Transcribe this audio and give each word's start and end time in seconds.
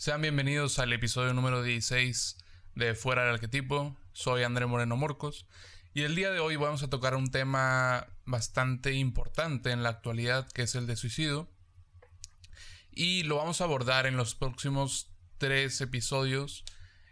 Sean 0.00 0.22
bienvenidos 0.22 0.78
al 0.78 0.94
episodio 0.94 1.34
número 1.34 1.62
16 1.62 2.38
de 2.74 2.94
Fuera 2.94 3.24
del 3.24 3.34
Arquetipo. 3.34 3.94
Soy 4.14 4.44
André 4.44 4.64
Moreno 4.64 4.96
Morcos 4.96 5.44
y 5.92 6.04
el 6.04 6.14
día 6.14 6.30
de 6.30 6.40
hoy 6.40 6.56
vamos 6.56 6.82
a 6.82 6.88
tocar 6.88 7.14
un 7.14 7.30
tema 7.30 8.06
bastante 8.24 8.94
importante 8.94 9.72
en 9.72 9.82
la 9.82 9.90
actualidad 9.90 10.50
que 10.52 10.62
es 10.62 10.74
el 10.74 10.86
de 10.86 10.96
suicidio. 10.96 11.50
Y 12.90 13.24
lo 13.24 13.36
vamos 13.36 13.60
a 13.60 13.64
abordar 13.64 14.06
en 14.06 14.16
los 14.16 14.34
próximos 14.34 15.12
tres 15.36 15.78
episodios. 15.82 16.64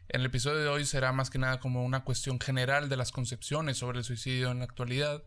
En 0.08 0.22
el 0.22 0.28
episodio 0.28 0.60
de 0.60 0.68
hoy 0.68 0.86
será 0.86 1.12
más 1.12 1.28
que 1.28 1.36
nada 1.36 1.60
como 1.60 1.84
una 1.84 2.04
cuestión 2.04 2.40
general 2.40 2.88
de 2.88 2.96
las 2.96 3.12
concepciones 3.12 3.76
sobre 3.76 3.98
el 3.98 4.04
suicidio 4.04 4.50
en 4.50 4.60
la 4.60 4.64
actualidad. 4.64 5.22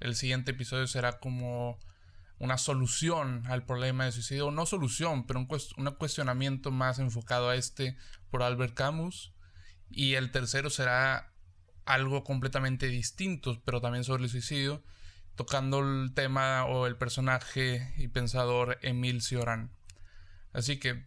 El 0.00 0.16
siguiente 0.16 0.50
episodio 0.50 0.88
será 0.88 1.20
como 1.20 1.78
una 2.38 2.58
solución 2.58 3.44
al 3.46 3.64
problema 3.64 4.04
de 4.04 4.12
suicidio, 4.12 4.50
no 4.50 4.66
solución, 4.66 5.26
pero 5.26 5.40
un, 5.40 5.46
cuestionamiento 5.96 6.70
más 6.70 6.98
enfocado 6.98 7.48
a 7.48 7.56
este 7.56 7.96
por 8.30 8.42
Albert 8.42 8.74
Camus. 8.74 9.32
Y 9.90 10.14
el 10.14 10.32
tercero 10.32 10.70
será 10.70 11.32
algo 11.84 12.24
completamente 12.24 12.88
distinto, 12.88 13.62
pero 13.64 13.80
también 13.80 14.04
sobre 14.04 14.24
el 14.24 14.30
suicidio, 14.30 14.82
tocando 15.36 15.80
el 15.80 16.12
tema 16.14 16.64
o 16.66 16.86
el 16.86 16.96
personaje 16.96 17.92
y 17.96 18.08
pensador 18.08 18.78
Emil 18.82 19.22
Cioran. 19.22 19.70
Así 20.52 20.78
que 20.78 21.06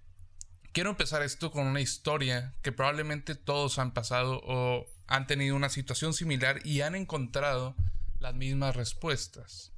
quiero 0.71 0.91
empezar 0.91 1.23
esto 1.23 1.51
con 1.51 1.65
una 1.65 1.81
historia 1.81 2.53
que 2.61 2.71
probablemente 2.71 3.35
todos 3.35 3.79
han 3.79 3.93
pasado 3.93 4.41
o 4.43 4.85
han 5.07 5.27
tenido 5.27 5.55
una 5.55 5.69
situación 5.69 6.13
similar 6.13 6.65
y 6.65 6.81
han 6.81 6.95
encontrado 6.95 7.75
las 8.19 8.35
mismas 8.35 8.75
respuestas. 8.75 9.73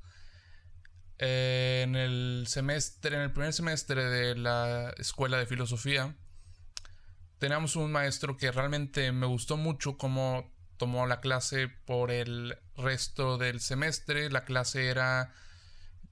Eh, 1.19 1.81
en 1.83 1.97
el 1.97 2.45
semestre, 2.47 3.15
en 3.15 3.21
el 3.23 3.31
primer 3.33 3.51
semestre 3.51 4.05
de 4.05 4.35
la 4.35 4.93
escuela 4.97 5.37
de 5.37 5.45
filosofía, 5.45 6.15
teníamos 7.39 7.75
un 7.75 7.91
maestro 7.91 8.37
que 8.37 8.51
realmente 8.51 9.11
me 9.11 9.25
gustó 9.25 9.57
mucho 9.57 9.97
cómo 9.97 10.49
tomó 10.77 11.07
la 11.07 11.19
clase 11.19 11.67
por 11.67 12.09
el 12.09 12.57
resto 12.77 13.37
del 13.37 13.59
semestre. 13.59 14.29
La 14.29 14.45
clase 14.45 14.87
era 14.87 15.33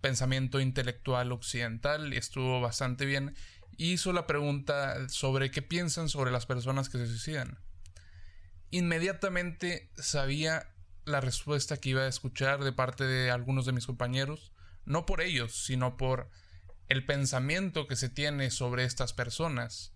pensamiento 0.01 0.59
intelectual 0.59 1.31
occidental 1.31 2.13
y 2.13 2.17
estuvo 2.17 2.59
bastante 2.59 3.05
bien. 3.05 3.33
Hizo 3.77 4.11
la 4.11 4.27
pregunta 4.27 5.07
sobre 5.07 5.51
qué 5.51 5.61
piensan 5.61 6.09
sobre 6.09 6.31
las 6.31 6.45
personas 6.45 6.89
que 6.89 6.97
se 6.97 7.07
suicidan. 7.07 7.59
Inmediatamente 8.71 9.89
sabía 9.95 10.69
la 11.05 11.21
respuesta 11.21 11.77
que 11.77 11.89
iba 11.89 12.01
a 12.01 12.07
escuchar 12.07 12.61
de 12.65 12.73
parte 12.73 13.05
de 13.05 13.31
algunos 13.31 13.65
de 13.65 13.71
mis 13.71 13.85
compañeros 13.85 14.51
no 14.87 15.05
por 15.05 15.21
ellos, 15.21 15.65
sino 15.65 15.97
por 15.97 16.29
el 16.87 17.05
pensamiento 17.05 17.87
que 17.87 17.97
se 17.97 18.09
tiene 18.09 18.49
sobre 18.49 18.85
estas 18.85 19.13
personas. 19.13 19.93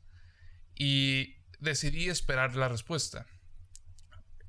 Y 0.76 1.38
decidí 1.60 2.10
esperar 2.10 2.56
la 2.56 2.68
respuesta. 2.68 3.26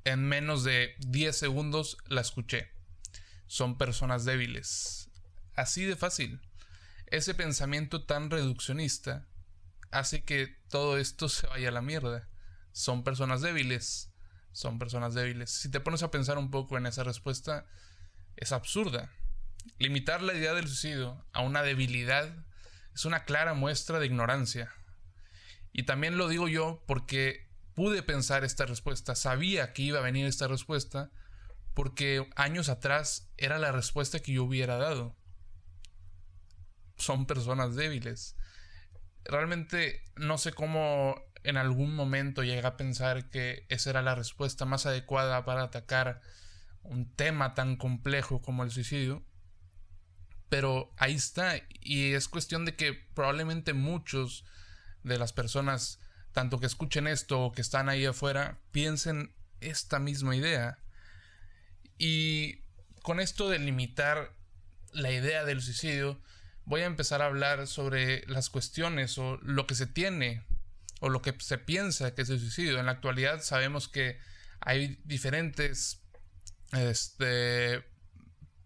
En 0.03 0.27
menos 0.27 0.65
de 0.65 0.95
10 0.99 1.35
segundos 1.35 1.97
la 2.07 2.21
escuché. 2.21 2.71
Son 3.47 3.77
personas 3.77 4.25
débiles. 4.25 5.09
Así 5.55 5.85
de 5.85 5.95
fácil. 5.95 6.41
Ese 7.07 7.33
pensamiento 7.33 8.03
tan 8.03 8.29
reduccionista 8.29 9.27
hace 9.91 10.23
que 10.23 10.57
todo 10.67 10.97
esto 10.97 11.29
se 11.29 11.47
vaya 11.47 11.69
a 11.69 11.73
la 11.73 11.81
mierda. 11.81 12.27
Son 12.73 13.05
personas 13.05 13.41
débiles. 13.41 14.11
Son 14.51 14.77
personas 14.77 15.13
débiles. 15.13 15.51
Si 15.51 15.71
te 15.71 15.79
pones 15.79 16.03
a 16.03 16.11
pensar 16.11 16.37
un 16.37 16.51
poco 16.51 16.77
en 16.77 16.85
esa 16.85 17.05
respuesta, 17.05 17.65
es 18.35 18.51
absurda. 18.51 19.09
Limitar 19.79 20.21
la 20.21 20.33
idea 20.33 20.53
del 20.53 20.67
suicidio 20.67 21.25
a 21.33 21.41
una 21.41 21.63
debilidad 21.63 22.33
es 22.93 23.05
una 23.05 23.25
clara 23.25 23.53
muestra 23.53 23.99
de 23.99 24.05
ignorancia. 24.05 24.71
Y 25.71 25.83
también 25.83 26.17
lo 26.17 26.27
digo 26.27 26.47
yo 26.47 26.83
porque 26.85 27.49
pude 27.73 28.03
pensar 28.03 28.43
esta 28.43 28.65
respuesta, 28.65 29.15
sabía 29.15 29.73
que 29.73 29.81
iba 29.81 29.99
a 29.99 30.03
venir 30.03 30.27
esta 30.27 30.47
respuesta, 30.47 31.09
porque 31.73 32.29
años 32.35 32.69
atrás 32.69 33.31
era 33.37 33.57
la 33.57 33.71
respuesta 33.71 34.19
que 34.19 34.33
yo 34.33 34.43
hubiera 34.43 34.77
dado. 34.77 35.15
Son 36.97 37.25
personas 37.25 37.75
débiles. 37.75 38.35
Realmente 39.25 40.03
no 40.15 40.37
sé 40.37 40.53
cómo 40.53 41.15
en 41.43 41.57
algún 41.57 41.95
momento 41.95 42.43
llegué 42.43 42.65
a 42.65 42.77
pensar 42.77 43.29
que 43.29 43.65
esa 43.69 43.89
era 43.89 44.01
la 44.01 44.15
respuesta 44.15 44.65
más 44.65 44.85
adecuada 44.85 45.43
para 45.45 45.63
atacar 45.63 46.21
un 46.83 47.11
tema 47.13 47.53
tan 47.53 47.75
complejo 47.75 48.41
como 48.41 48.63
el 48.63 48.71
suicidio. 48.71 49.23
Pero 50.53 50.93
ahí 50.97 51.15
está. 51.15 51.55
Y 51.81 52.13
es 52.13 52.27
cuestión 52.27 52.63
de 52.63 52.75
que 52.75 52.93
probablemente 52.93 53.73
muchos 53.73 54.45
de 55.01 55.17
las 55.17 55.33
personas, 55.33 55.99
tanto 56.31 56.59
que 56.59 56.67
escuchen 56.67 57.07
esto 57.07 57.41
o 57.41 57.51
que 57.53 57.61
están 57.61 57.89
ahí 57.89 58.05
afuera, 58.05 58.59
piensen 58.71 59.33
esta 59.61 59.97
misma 59.97 60.35
idea. 60.35 60.77
Y 61.97 62.59
con 63.01 63.19
esto 63.19 63.49
de 63.49 63.57
limitar 63.57 64.31
la 64.91 65.09
idea 65.09 65.43
del 65.43 65.59
suicidio, 65.59 66.21
voy 66.65 66.81
a 66.81 66.85
empezar 66.85 67.23
a 67.23 67.25
hablar 67.25 67.65
sobre 67.65 68.23
las 68.27 68.51
cuestiones 68.51 69.17
o 69.17 69.37
lo 69.37 69.65
que 69.65 69.73
se 69.73 69.87
tiene 69.87 70.45
o 70.99 71.09
lo 71.09 71.23
que 71.23 71.33
se 71.39 71.57
piensa 71.57 72.13
que 72.13 72.21
es 72.21 72.29
el 72.29 72.39
suicidio. 72.39 72.79
En 72.79 72.85
la 72.85 72.91
actualidad 72.91 73.41
sabemos 73.41 73.87
que 73.87 74.19
hay 74.59 75.01
diferentes 75.03 76.03
este, 76.73 77.91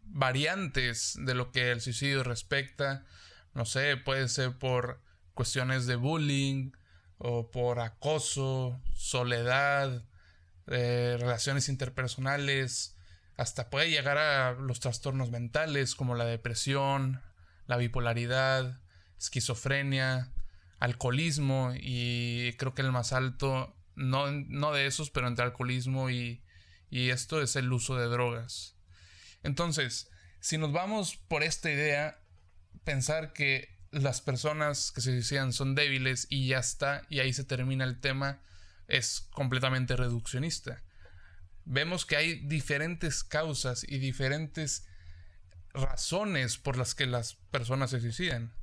variantes 0.09 1.17
de 1.19 1.33
lo 1.35 1.51
que 1.51 1.71
el 1.71 1.81
suicidio 1.81 2.23
respecta. 2.23 3.05
No 3.53 3.65
sé, 3.65 3.97
puede 3.97 4.27
ser 4.27 4.57
por 4.57 5.01
cuestiones 5.33 5.85
de 5.85 5.95
bullying 5.95 6.71
o 7.17 7.51
por 7.51 7.79
acoso, 7.79 8.81
soledad, 8.93 10.05
eh, 10.67 11.17
relaciones 11.19 11.69
interpersonales, 11.69 12.97
hasta 13.37 13.69
puede 13.69 13.89
llegar 13.89 14.17
a 14.17 14.53
los 14.53 14.79
trastornos 14.79 15.31
mentales 15.31 15.95
como 15.95 16.15
la 16.15 16.25
depresión, 16.25 17.21
la 17.67 17.77
bipolaridad, 17.77 18.81
esquizofrenia, 19.19 20.31
alcoholismo 20.79 21.73
y 21.75 22.53
creo 22.57 22.73
que 22.73 22.81
el 22.81 22.91
más 22.91 23.13
alto, 23.13 23.75
no, 23.95 24.31
no 24.31 24.71
de 24.71 24.87
esos, 24.87 25.09
pero 25.11 25.27
entre 25.27 25.45
alcoholismo 25.45 26.09
y, 26.09 26.43
y 26.89 27.09
esto 27.09 27.41
es 27.41 27.55
el 27.55 27.71
uso 27.71 27.95
de 27.95 28.07
drogas. 28.07 28.76
Entonces, 29.47 30.09
si 30.41 30.57
nos 30.57 30.73
vamos 30.73 31.15
por 31.15 31.41
esta 31.41 31.71
idea, 31.71 32.19
pensar 32.83 33.31
que 33.31 33.79
las 33.91 34.19
personas 34.19 34.91
que 34.91 34.99
se 34.99 35.13
suicidan 35.13 35.53
son 35.53 35.73
débiles 35.73 36.27
y 36.29 36.47
ya 36.47 36.59
está, 36.59 37.03
y 37.09 37.21
ahí 37.21 37.31
se 37.31 37.45
termina 37.45 37.85
el 37.85 38.01
tema, 38.01 38.41
es 38.89 39.21
completamente 39.31 39.95
reduccionista. 39.95 40.83
Vemos 41.63 42.05
que 42.05 42.17
hay 42.17 42.35
diferentes 42.45 43.23
causas 43.23 43.85
y 43.87 43.99
diferentes 43.99 44.85
razones 45.73 46.57
por 46.57 46.75
las 46.75 46.93
que 46.93 47.05
las 47.05 47.35
personas 47.49 47.91
se 47.91 48.01
suicidan, 48.01 48.53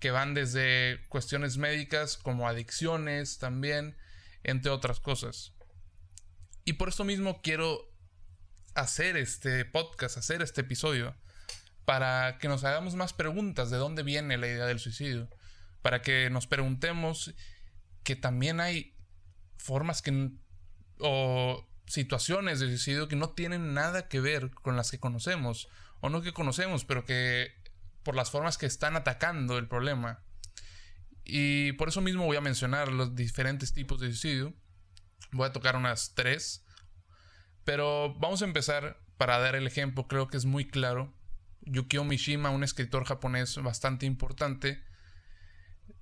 que 0.00 0.10
van 0.10 0.34
desde 0.34 1.04
cuestiones 1.08 1.56
médicas 1.56 2.16
como 2.16 2.48
adicciones 2.48 3.38
también, 3.38 3.96
entre 4.42 4.72
otras 4.72 4.98
cosas. 4.98 5.52
Y 6.64 6.72
por 6.72 6.88
eso 6.88 7.04
mismo 7.04 7.42
quiero 7.42 7.91
hacer 8.74 9.16
este 9.16 9.64
podcast, 9.64 10.16
hacer 10.16 10.42
este 10.42 10.62
episodio, 10.62 11.14
para 11.84 12.38
que 12.38 12.48
nos 12.48 12.64
hagamos 12.64 12.94
más 12.94 13.12
preguntas 13.12 13.70
de 13.70 13.76
dónde 13.76 14.02
viene 14.02 14.38
la 14.38 14.46
idea 14.46 14.66
del 14.66 14.78
suicidio, 14.78 15.28
para 15.82 16.02
que 16.02 16.30
nos 16.30 16.46
preguntemos 16.46 17.34
que 18.04 18.16
también 18.16 18.60
hay 18.60 18.96
formas 19.58 20.02
que 20.02 20.30
o 20.98 21.68
situaciones 21.86 22.60
de 22.60 22.68
suicidio 22.68 23.08
que 23.08 23.16
no 23.16 23.30
tienen 23.30 23.74
nada 23.74 24.08
que 24.08 24.20
ver 24.20 24.50
con 24.50 24.76
las 24.76 24.90
que 24.90 24.98
conocemos, 25.00 25.68
o 26.00 26.08
no 26.08 26.22
que 26.22 26.32
conocemos, 26.32 26.84
pero 26.84 27.04
que 27.04 27.52
por 28.02 28.14
las 28.16 28.30
formas 28.30 28.58
que 28.58 28.66
están 28.66 28.96
atacando 28.96 29.58
el 29.58 29.68
problema. 29.68 30.24
Y 31.24 31.72
por 31.72 31.88
eso 31.88 32.00
mismo 32.00 32.24
voy 32.24 32.36
a 32.36 32.40
mencionar 32.40 32.88
los 32.88 33.14
diferentes 33.14 33.72
tipos 33.72 34.00
de 34.00 34.08
suicidio. 34.08 34.54
Voy 35.30 35.46
a 35.46 35.52
tocar 35.52 35.76
unas 35.76 36.14
tres 36.14 36.64
pero 37.64 38.14
vamos 38.18 38.42
a 38.42 38.46
empezar 38.46 39.00
para 39.16 39.38
dar 39.38 39.54
el 39.54 39.66
ejemplo, 39.66 40.08
creo 40.08 40.28
que 40.28 40.36
es 40.36 40.44
muy 40.44 40.66
claro. 40.66 41.14
Yukio 41.60 42.04
Mishima, 42.04 42.50
un 42.50 42.64
escritor 42.64 43.04
japonés 43.04 43.56
bastante 43.62 44.04
importante, 44.06 44.82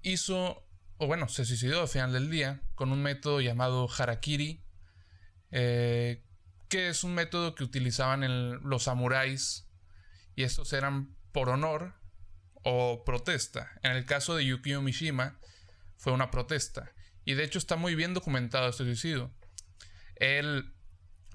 hizo, 0.02 0.66
o 0.96 1.06
bueno, 1.06 1.28
se 1.28 1.44
suicidó 1.44 1.82
al 1.82 1.88
final 1.88 2.12
del 2.12 2.30
día 2.30 2.62
con 2.74 2.92
un 2.92 3.02
método 3.02 3.40
llamado 3.40 3.88
harakiri, 3.90 4.64
eh, 5.50 6.24
que 6.68 6.88
es 6.88 7.04
un 7.04 7.14
método 7.14 7.54
que 7.54 7.64
utilizaban 7.64 8.60
los 8.62 8.84
samuráis 8.84 9.68
y 10.36 10.44
estos 10.44 10.72
eran 10.72 11.16
por 11.32 11.48
honor 11.48 11.94
o 12.62 13.04
protesta. 13.04 13.72
En 13.82 13.92
el 13.92 14.06
caso 14.06 14.36
de 14.36 14.46
Yukio 14.46 14.80
Mishima 14.80 15.38
fue 15.96 16.12
una 16.12 16.30
protesta 16.30 16.92
y 17.24 17.34
de 17.34 17.44
hecho 17.44 17.58
está 17.58 17.76
muy 17.76 17.94
bien 17.94 18.14
documentado 18.14 18.68
este 18.68 18.84
suicidio. 18.84 19.34
Él 20.16 20.74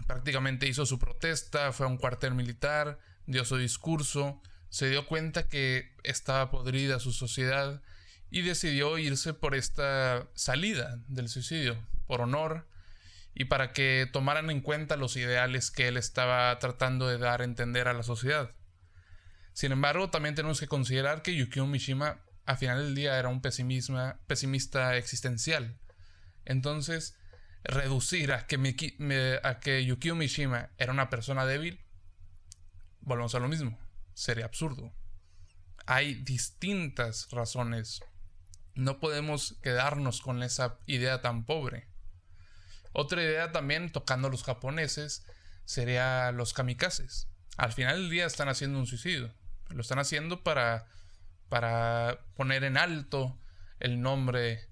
prácticamente 0.07 0.67
hizo 0.67 0.85
su 0.85 0.99
protesta, 0.99 1.71
fue 1.71 1.85
a 1.85 1.89
un 1.89 1.97
cuartel 1.97 2.33
militar, 2.33 2.99
dio 3.25 3.45
su 3.45 3.57
discurso, 3.57 4.41
se 4.69 4.89
dio 4.89 5.07
cuenta 5.07 5.47
que 5.47 5.95
estaba 6.03 6.51
podrida 6.51 6.99
su 6.99 7.11
sociedad 7.13 7.81
y 8.29 8.41
decidió 8.41 8.97
irse 8.97 9.33
por 9.33 9.55
esta 9.55 10.27
salida 10.35 10.99
del 11.07 11.29
suicidio, 11.29 11.87
por 12.07 12.21
honor 12.21 12.67
y 13.33 13.45
para 13.45 13.71
que 13.71 14.09
tomaran 14.11 14.49
en 14.49 14.61
cuenta 14.61 14.97
los 14.97 15.15
ideales 15.15 15.71
que 15.71 15.87
él 15.87 15.97
estaba 15.97 16.57
tratando 16.59 17.07
de 17.07 17.17
dar 17.17 17.41
a 17.41 17.45
entender 17.45 17.87
a 17.87 17.93
la 17.93 18.03
sociedad. 18.03 18.51
Sin 19.53 19.71
embargo, 19.71 20.09
también 20.09 20.35
tenemos 20.35 20.59
que 20.59 20.67
considerar 20.67 21.21
que 21.21 21.35
Yukio 21.35 21.65
Mishima 21.65 22.19
a 22.45 22.57
final 22.57 22.83
del 22.83 22.95
día 22.95 23.17
era 23.17 23.29
un 23.29 23.41
pesimista 23.41 24.97
existencial. 24.97 25.77
Entonces, 26.43 27.17
reducir 27.65 28.31
a 28.31 28.47
que, 28.47 29.39
a 29.43 29.59
que 29.59 29.85
Yukio 29.85 30.15
Mishima 30.15 30.69
era 30.77 30.91
una 30.91 31.09
persona 31.09 31.45
débil, 31.45 31.83
volvemos 33.01 33.35
a 33.35 33.39
lo 33.39 33.47
mismo, 33.47 33.77
sería 34.13 34.45
absurdo. 34.45 34.93
Hay 35.85 36.15
distintas 36.15 37.27
razones. 37.31 38.01
No 38.73 38.99
podemos 38.99 39.57
quedarnos 39.61 40.21
con 40.21 40.43
esa 40.43 40.79
idea 40.85 41.21
tan 41.21 41.45
pobre. 41.45 41.87
Otra 42.91 43.21
idea 43.21 43.51
también, 43.51 43.91
tocando 43.91 44.27
a 44.27 44.31
los 44.31 44.43
japoneses, 44.43 45.25
sería 45.65 46.31
los 46.31 46.53
kamikazes. 46.53 47.27
Al 47.57 47.73
final 47.73 47.97
del 47.97 48.09
día 48.09 48.25
están 48.25 48.49
haciendo 48.49 48.79
un 48.79 48.87
suicidio. 48.87 49.33
Lo 49.69 49.81
están 49.81 49.99
haciendo 49.99 50.43
para, 50.43 50.87
para 51.49 52.25
poner 52.35 52.63
en 52.63 52.77
alto 52.77 53.39
el 53.79 54.01
nombre 54.01 54.67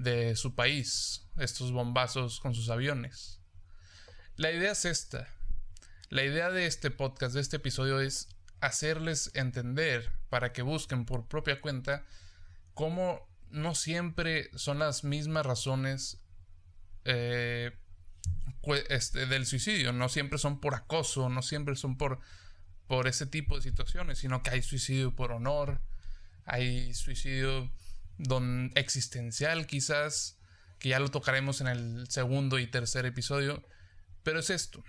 de 0.00 0.34
su 0.36 0.54
país, 0.54 1.26
estos 1.38 1.72
bombazos 1.72 2.40
con 2.40 2.54
sus 2.54 2.70
aviones. 2.70 3.40
La 4.36 4.50
idea 4.50 4.72
es 4.72 4.84
esta. 4.84 5.28
La 6.08 6.24
idea 6.24 6.50
de 6.50 6.66
este 6.66 6.90
podcast, 6.90 7.34
de 7.34 7.40
este 7.40 7.56
episodio, 7.56 8.00
es 8.00 8.28
hacerles 8.60 9.30
entender 9.34 10.10
para 10.28 10.52
que 10.52 10.62
busquen 10.62 11.04
por 11.04 11.28
propia 11.28 11.60
cuenta 11.60 12.04
cómo 12.74 13.28
no 13.50 13.74
siempre 13.74 14.50
son 14.56 14.78
las 14.78 15.04
mismas 15.04 15.44
razones 15.44 16.22
eh, 17.04 17.76
este, 18.88 19.26
del 19.26 19.46
suicidio, 19.46 19.92
no 19.92 20.08
siempre 20.08 20.38
son 20.38 20.60
por 20.60 20.74
acoso, 20.74 21.28
no 21.28 21.42
siempre 21.42 21.76
son 21.76 21.96
por 21.96 22.20
por 22.90 23.06
ese 23.06 23.24
tipo 23.24 23.54
de 23.54 23.62
situaciones, 23.62 24.18
sino 24.18 24.42
que 24.42 24.50
hay 24.50 24.62
suicidio 24.62 25.14
por 25.14 25.30
honor, 25.30 25.80
hay 26.44 26.92
suicidio 26.92 27.70
don 28.20 28.70
existencial 28.74 29.66
quizás, 29.66 30.38
que 30.78 30.90
ya 30.90 31.00
lo 31.00 31.08
tocaremos 31.08 31.60
en 31.60 31.68
el 31.68 32.10
segundo 32.10 32.58
y 32.58 32.66
tercer 32.66 33.06
episodio, 33.06 33.66
pero 34.22 34.40
es 34.40 34.50
esto. 34.50 34.84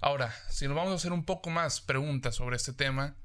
Ahora, 0.00 0.34
si 0.50 0.66
nos 0.66 0.76
vamos 0.76 0.92
a 0.92 0.96
hacer 0.96 1.12
un 1.12 1.24
poco 1.24 1.50
más 1.50 1.80
preguntas 1.80 2.36
sobre 2.36 2.56
este 2.56 2.72
tema, 2.72 3.16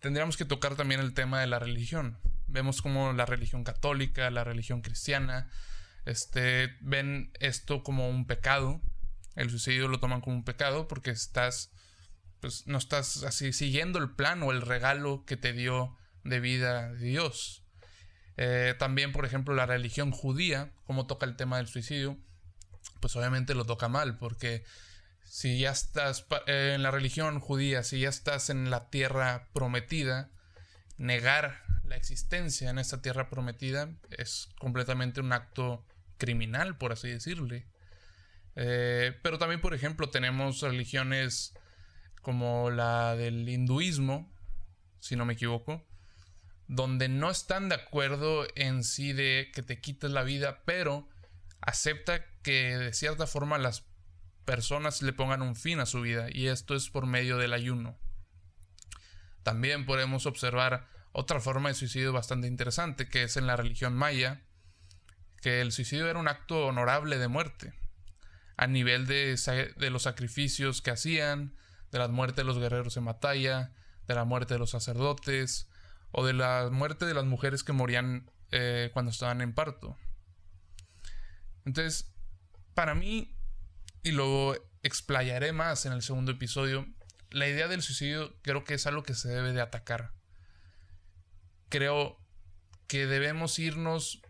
tendríamos 0.00 0.36
que 0.36 0.44
tocar 0.44 0.74
también 0.74 1.00
el 1.00 1.14
tema 1.14 1.40
de 1.40 1.46
la 1.46 1.58
religión. 1.58 2.18
Vemos 2.46 2.82
como 2.82 3.12
la 3.12 3.26
religión 3.26 3.62
católica, 3.62 4.30
la 4.30 4.44
religión 4.44 4.80
cristiana, 4.80 5.50
este, 6.06 6.76
ven 6.80 7.32
esto 7.38 7.82
como 7.82 8.08
un 8.08 8.26
pecado. 8.26 8.80
El 9.36 9.50
suicidio 9.50 9.88
lo 9.88 10.00
toman 10.00 10.20
como 10.20 10.36
un 10.36 10.44
pecado 10.44 10.88
porque 10.88 11.10
estás 11.10 11.70
pues 12.40 12.66
no 12.66 12.78
estás 12.78 13.24
así 13.24 13.52
siguiendo 13.52 13.98
el 13.98 14.10
plan 14.10 14.42
o 14.42 14.52
el 14.52 14.62
regalo 14.62 15.24
que 15.26 15.36
te 15.36 15.52
dio 15.52 15.96
de 16.24 16.40
vida 16.40 16.92
Dios. 16.94 17.64
Eh, 18.40 18.76
también, 18.78 19.10
por 19.10 19.26
ejemplo, 19.26 19.52
la 19.54 19.66
religión 19.66 20.12
judía, 20.12 20.70
como 20.86 21.08
toca 21.08 21.26
el 21.26 21.34
tema 21.34 21.56
del 21.56 21.66
suicidio, 21.66 22.16
pues 23.00 23.16
obviamente 23.16 23.54
lo 23.54 23.64
toca 23.66 23.88
mal, 23.88 24.16
porque 24.16 24.64
si 25.24 25.58
ya 25.58 25.72
estás 25.72 26.24
eh, 26.46 26.72
en 26.76 26.84
la 26.84 26.92
religión 26.92 27.40
judía, 27.40 27.82
si 27.82 27.98
ya 27.98 28.08
estás 28.08 28.48
en 28.48 28.70
la 28.70 28.90
tierra 28.90 29.48
prometida, 29.52 30.30
negar 30.98 31.64
la 31.84 31.96
existencia 31.96 32.70
en 32.70 32.78
esta 32.78 33.02
tierra 33.02 33.28
prometida 33.28 33.90
es 34.10 34.48
completamente 34.60 35.20
un 35.20 35.32
acto 35.32 35.84
criminal, 36.16 36.78
por 36.78 36.92
así 36.92 37.08
decirle. 37.08 37.66
Eh, 38.54 39.18
pero 39.22 39.38
también, 39.38 39.60
por 39.60 39.74
ejemplo, 39.74 40.10
tenemos 40.10 40.60
religiones 40.60 41.54
como 42.22 42.70
la 42.70 43.16
del 43.16 43.48
hinduismo, 43.48 44.32
si 45.00 45.16
no 45.16 45.24
me 45.24 45.32
equivoco, 45.32 45.87
donde 46.68 47.08
no 47.08 47.30
están 47.30 47.70
de 47.70 47.76
acuerdo 47.76 48.46
en 48.54 48.84
sí 48.84 49.14
de 49.14 49.50
que 49.54 49.62
te 49.62 49.80
quites 49.80 50.10
la 50.10 50.22
vida, 50.22 50.62
pero 50.66 51.08
acepta 51.60 52.24
que 52.42 52.76
de 52.76 52.92
cierta 52.92 53.26
forma 53.26 53.58
las 53.58 53.84
personas 54.44 55.02
le 55.02 55.14
pongan 55.14 55.42
un 55.42 55.56
fin 55.56 55.80
a 55.80 55.86
su 55.86 56.02
vida 56.02 56.28
y 56.30 56.48
esto 56.48 56.74
es 56.74 56.90
por 56.90 57.06
medio 57.06 57.38
del 57.38 57.54
ayuno. 57.54 57.98
También 59.42 59.86
podemos 59.86 60.26
observar 60.26 60.86
otra 61.12 61.40
forma 61.40 61.70
de 61.70 61.74
suicidio 61.74 62.12
bastante 62.12 62.46
interesante 62.46 63.08
que 63.08 63.22
es 63.22 63.38
en 63.38 63.46
la 63.46 63.56
religión 63.56 63.94
maya, 63.94 64.42
que 65.40 65.62
el 65.62 65.72
suicidio 65.72 66.08
era 66.08 66.18
un 66.18 66.28
acto 66.28 66.66
honorable 66.66 67.16
de 67.16 67.28
muerte, 67.28 67.72
a 68.58 68.66
nivel 68.66 69.06
de, 69.06 69.36
de 69.76 69.90
los 69.90 70.02
sacrificios 70.02 70.82
que 70.82 70.90
hacían, 70.90 71.54
de 71.90 71.98
la 71.98 72.08
muerte 72.08 72.42
de 72.42 72.44
los 72.44 72.58
guerreros 72.58 72.98
en 72.98 73.06
batalla, 73.06 73.72
de 74.06 74.14
la 74.14 74.24
muerte 74.24 74.54
de 74.54 74.60
los 74.60 74.70
sacerdotes 74.70 75.68
o 76.10 76.26
de 76.26 76.32
la 76.32 76.68
muerte 76.70 77.06
de 77.06 77.14
las 77.14 77.24
mujeres 77.24 77.64
que 77.64 77.72
morían 77.72 78.30
eh, 78.50 78.90
cuando 78.92 79.10
estaban 79.10 79.40
en 79.40 79.54
parto. 79.54 79.96
Entonces, 81.64 82.12
para 82.74 82.94
mí, 82.94 83.36
y 84.02 84.12
lo 84.12 84.54
explayaré 84.82 85.52
más 85.52 85.84
en 85.84 85.92
el 85.92 86.02
segundo 86.02 86.32
episodio, 86.32 86.86
la 87.30 87.48
idea 87.48 87.68
del 87.68 87.82
suicidio 87.82 88.40
creo 88.42 88.64
que 88.64 88.74
es 88.74 88.86
algo 88.86 89.02
que 89.02 89.14
se 89.14 89.28
debe 89.28 89.52
de 89.52 89.60
atacar. 89.60 90.14
Creo 91.68 92.18
que 92.86 93.06
debemos 93.06 93.58
irnos 93.58 94.22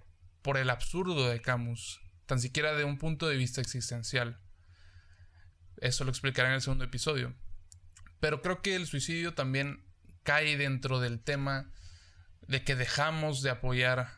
por 0.43 0.57
el 0.57 0.71
absurdo 0.71 1.29
de 1.29 1.41
Camus, 1.41 2.01
tan 2.27 2.41
siquiera 2.41 2.75
de 2.75 2.85
un 2.85 2.99
punto 2.99 3.29
de 3.29 3.37
vista 3.37 3.61
existencial. 3.61 4.41
Eso 5.77 6.05
lo 6.05 6.11
explicaré 6.11 6.49
en 6.49 6.55
el 6.55 6.61
segundo 6.61 6.85
episodio. 6.85 7.37
Pero 8.19 8.43
creo 8.43 8.63
que 8.63 8.75
el 8.75 8.87
suicidio 8.87 9.35
también 9.35 9.88
cae 10.29 10.59
dentro 10.59 11.01
del 11.01 11.21
tema 11.21 11.71
de 12.49 12.63
que 12.63 12.77
dejamos 12.77 13.41
de 13.41 13.49
apoyar 13.49 14.11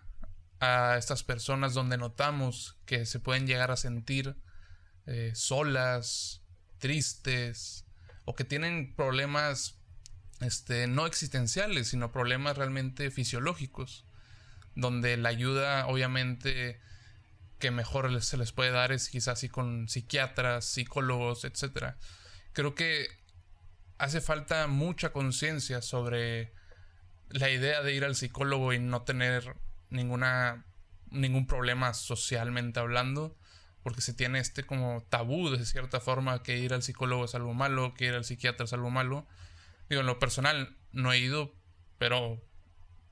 a 0.58 0.96
estas 0.98 1.22
personas 1.22 1.72
donde 1.72 1.98
notamos 1.98 2.76
que 2.84 3.06
se 3.06 3.20
pueden 3.20 3.46
llegar 3.46 3.70
a 3.70 3.76
sentir 3.76 4.34
eh, 5.06 5.30
solas, 5.36 6.42
tristes 6.78 7.86
o 8.24 8.34
que 8.34 8.42
tienen 8.42 8.92
problemas 8.96 9.78
este, 10.40 10.88
no 10.88 11.06
existenciales, 11.06 11.86
sino 11.86 12.10
problemas 12.10 12.56
realmente 12.56 13.12
fisiológicos, 13.12 14.04
donde 14.74 15.16
la 15.16 15.28
ayuda 15.28 15.86
obviamente 15.86 16.80
que 17.60 17.70
mejor 17.70 18.20
se 18.20 18.36
les 18.36 18.50
puede 18.50 18.72
dar 18.72 18.90
es 18.90 19.10
quizás 19.10 19.38
así 19.38 19.48
con 19.48 19.88
psiquiatras, 19.88 20.64
psicólogos, 20.64 21.44
etc. 21.44 21.94
Creo 22.52 22.74
que 22.74 23.06
hace 24.00 24.22
falta 24.22 24.66
mucha 24.66 25.12
conciencia 25.12 25.82
sobre 25.82 26.52
la 27.28 27.50
idea 27.50 27.82
de 27.82 27.92
ir 27.92 28.04
al 28.04 28.16
psicólogo 28.16 28.72
y 28.72 28.78
no 28.78 29.02
tener 29.02 29.56
ninguna 29.90 30.64
ningún 31.10 31.46
problema 31.46 31.92
socialmente 31.92 32.80
hablando, 32.80 33.36
porque 33.82 34.00
se 34.00 34.14
tiene 34.14 34.38
este 34.38 34.62
como 34.62 35.04
tabú 35.10 35.50
de 35.50 35.64
cierta 35.66 36.00
forma 36.00 36.42
que 36.42 36.56
ir 36.58 36.72
al 36.72 36.82
psicólogo 36.82 37.24
es 37.24 37.34
algo 37.34 37.52
malo, 37.52 37.94
que 37.94 38.06
ir 38.06 38.14
al 38.14 38.24
psiquiatra 38.24 38.64
es 38.64 38.72
algo 38.72 38.90
malo. 38.90 39.26
Digo, 39.88 40.00
en 40.00 40.06
lo 40.06 40.18
personal 40.18 40.76
no 40.92 41.12
he 41.12 41.18
ido, 41.18 41.52
pero 41.98 42.42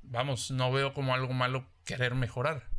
vamos, 0.02 0.50
no 0.50 0.72
veo 0.72 0.94
como 0.94 1.14
algo 1.14 1.34
malo 1.34 1.68
querer 1.84 2.14
mejorar, 2.14 2.70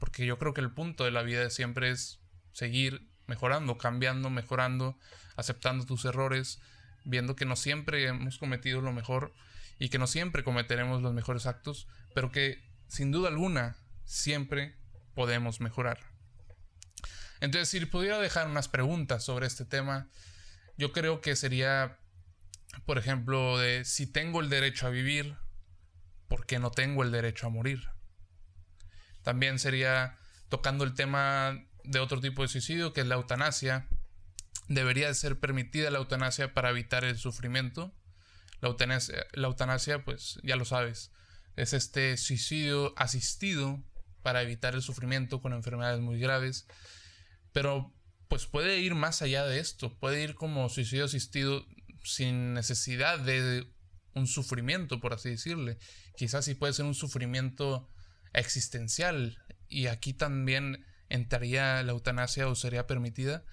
porque 0.00 0.26
yo 0.26 0.38
creo 0.38 0.54
que 0.54 0.60
el 0.60 0.72
punto 0.72 1.04
de 1.04 1.12
la 1.12 1.22
vida 1.22 1.50
siempre 1.50 1.90
es 1.90 2.20
seguir 2.52 3.06
mejorando, 3.26 3.78
cambiando, 3.78 4.28
mejorando, 4.30 4.98
aceptando 5.36 5.84
tus 5.84 6.04
errores, 6.04 6.60
viendo 7.04 7.36
que 7.36 7.44
no 7.44 7.56
siempre 7.56 8.06
hemos 8.06 8.38
cometido 8.38 8.80
lo 8.80 8.92
mejor 8.92 9.32
y 9.78 9.88
que 9.88 9.98
no 9.98 10.06
siempre 10.06 10.44
cometeremos 10.44 11.02
los 11.02 11.12
mejores 11.12 11.46
actos, 11.46 11.88
pero 12.14 12.30
que 12.30 12.64
sin 12.88 13.12
duda 13.12 13.28
alguna 13.28 13.76
siempre 14.04 14.76
podemos 15.14 15.60
mejorar. 15.60 15.98
Entonces, 17.40 17.68
si 17.68 17.84
pudiera 17.86 18.18
dejar 18.18 18.48
unas 18.48 18.68
preguntas 18.68 19.24
sobre 19.24 19.46
este 19.46 19.64
tema, 19.64 20.08
yo 20.76 20.92
creo 20.92 21.20
que 21.20 21.36
sería, 21.36 21.98
por 22.86 22.98
ejemplo, 22.98 23.58
de 23.58 23.84
si 23.84 24.06
tengo 24.06 24.40
el 24.40 24.48
derecho 24.48 24.86
a 24.86 24.90
vivir, 24.90 25.36
¿por 26.28 26.46
qué 26.46 26.58
no 26.58 26.70
tengo 26.70 27.02
el 27.02 27.12
derecho 27.12 27.46
a 27.46 27.50
morir? 27.50 27.88
También 29.22 29.58
sería 29.58 30.18
tocando 30.48 30.84
el 30.84 30.94
tema 30.94 31.64
de 31.84 31.98
otro 31.98 32.20
tipo 32.20 32.42
de 32.42 32.48
suicidio, 32.48 32.92
que 32.92 33.02
es 33.02 33.06
la 33.06 33.16
eutanasia, 33.16 33.88
debería 34.68 35.12
ser 35.14 35.38
permitida 35.38 35.90
la 35.90 35.98
eutanasia 35.98 36.54
para 36.54 36.70
evitar 36.70 37.04
el 37.04 37.18
sufrimiento. 37.18 37.94
La 38.60 38.68
eutanasia, 38.68 39.26
la 39.32 39.48
eutanasia, 39.48 40.04
pues 40.04 40.38
ya 40.42 40.56
lo 40.56 40.64
sabes, 40.64 41.12
es 41.56 41.72
este 41.72 42.16
suicidio 42.16 42.94
asistido 42.96 43.84
para 44.22 44.42
evitar 44.42 44.74
el 44.74 44.82
sufrimiento 44.82 45.42
con 45.42 45.52
enfermedades 45.52 46.00
muy 46.00 46.18
graves. 46.18 46.66
Pero 47.52 47.94
pues 48.28 48.46
puede 48.46 48.80
ir 48.80 48.94
más 48.94 49.22
allá 49.22 49.44
de 49.44 49.60
esto, 49.60 49.96
puede 49.98 50.22
ir 50.22 50.34
como 50.34 50.68
suicidio 50.68 51.04
asistido 51.04 51.66
sin 52.02 52.54
necesidad 52.54 53.18
de 53.18 53.66
un 54.14 54.26
sufrimiento, 54.26 55.00
por 55.00 55.12
así 55.12 55.30
decirle. 55.30 55.78
Quizás 56.16 56.44
sí 56.44 56.54
puede 56.54 56.72
ser 56.72 56.84
un 56.86 56.94
sufrimiento 56.94 57.88
existencial 58.32 59.38
y 59.68 59.86
aquí 59.86 60.12
también 60.12 60.84
entraría 61.08 61.82
la 61.82 61.92
eutanasia 61.92 62.48
o 62.48 62.54
sería 62.54 62.86
permitida, 62.86 63.44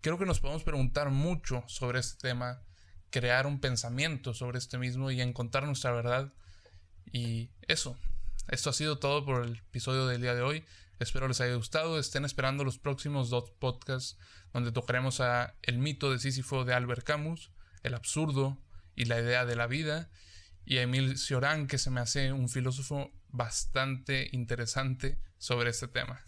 creo 0.00 0.18
que 0.18 0.26
nos 0.26 0.40
podemos 0.40 0.64
preguntar 0.64 1.10
mucho 1.10 1.64
sobre 1.66 2.00
este 2.00 2.28
tema, 2.28 2.62
crear 3.10 3.46
un 3.46 3.60
pensamiento 3.60 4.34
sobre 4.34 4.58
este 4.58 4.78
mismo 4.78 5.10
y 5.10 5.20
encontrar 5.20 5.64
nuestra 5.66 5.92
verdad. 5.92 6.32
Y 7.12 7.50
eso, 7.68 7.96
esto 8.48 8.70
ha 8.70 8.72
sido 8.72 8.98
todo 8.98 9.24
por 9.24 9.44
el 9.44 9.56
episodio 9.56 10.06
del 10.06 10.22
día 10.22 10.34
de 10.34 10.42
hoy. 10.42 10.64
Espero 10.98 11.28
les 11.28 11.40
haya 11.40 11.54
gustado. 11.54 11.98
Estén 11.98 12.24
esperando 12.24 12.64
los 12.64 12.78
próximos 12.78 13.30
dos 13.30 13.50
podcasts 13.58 14.18
donde 14.52 14.72
tocaremos 14.72 15.20
a 15.20 15.54
El 15.62 15.78
mito 15.78 16.12
de 16.12 16.18
Sísifo 16.18 16.64
de 16.64 16.74
Albert 16.74 17.04
Camus, 17.04 17.50
el 17.82 17.94
absurdo 17.94 18.58
y 18.94 19.06
la 19.06 19.20
idea 19.20 19.46
de 19.46 19.56
la 19.56 19.66
vida, 19.66 20.10
y 20.64 20.78
a 20.78 20.82
Emil 20.82 21.16
Cioran, 21.16 21.66
que 21.66 21.78
se 21.78 21.90
me 21.90 22.00
hace 22.00 22.32
un 22.32 22.48
filósofo 22.48 23.10
bastante 23.28 24.28
interesante 24.32 25.18
sobre 25.38 25.70
este 25.70 25.88
tema. 25.88 26.20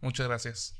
Muchas 0.00 0.26
gracias. 0.26 0.76